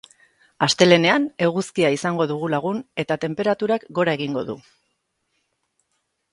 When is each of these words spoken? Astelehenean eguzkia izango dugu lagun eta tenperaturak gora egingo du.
Astelehenean 0.67 1.27
eguzkia 1.47 1.91
izango 1.97 2.27
dugu 2.33 2.49
lagun 2.55 2.81
eta 3.05 3.19
tenperaturak 3.27 3.87
gora 4.01 4.19
egingo 4.21 4.47
du. 4.51 4.59